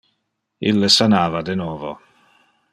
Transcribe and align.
Ille 0.69 0.89
sanava 0.95 1.43
de 1.51 1.59
novo. 1.63 1.95